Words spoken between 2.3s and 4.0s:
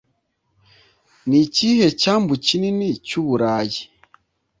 kinini cy'Uburayi?